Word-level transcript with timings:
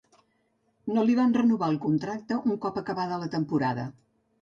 No 0.95 1.03
li 1.09 1.17
van 1.19 1.37
renovar 1.37 1.69
el 1.75 1.79
contracte 1.85 2.41
un 2.43 2.59
cop 2.67 2.83
acabada 2.85 3.25
la 3.29 3.33
temporada. 3.39 3.91